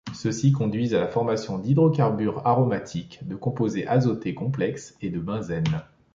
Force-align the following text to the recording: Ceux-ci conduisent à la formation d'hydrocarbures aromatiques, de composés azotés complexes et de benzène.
Ceux-ci 0.15 0.51
conduisent 0.51 0.95
à 0.95 0.99
la 0.99 1.07
formation 1.07 1.59
d'hydrocarbures 1.59 2.41
aromatiques, 2.47 3.19
de 3.27 3.35
composés 3.35 3.85
azotés 3.85 4.33
complexes 4.33 4.97
et 4.99 5.11
de 5.11 5.19
benzène. 5.19 5.83